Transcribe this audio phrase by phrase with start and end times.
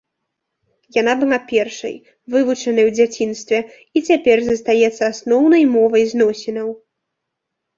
[1.01, 1.95] Яна была першай,
[2.35, 3.59] вывучанай у дзяцінстве,
[3.93, 6.67] і цяпер застаецца асноўнай мовай зносінаў.